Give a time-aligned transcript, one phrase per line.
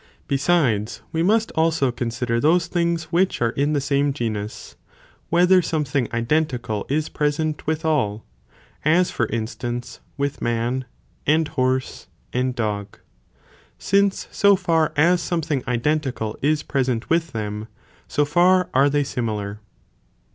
[0.27, 4.75] Besides, we must also con sider those things which are in the same genus,
[5.29, 8.25] whether some thing identical is present with all,
[8.83, 10.85] as for instance, with man,
[11.27, 12.97] and horse, and dog;
[13.77, 17.67] since so far as something identical is pre sent with them,
[18.07, 19.59] so far are they similar.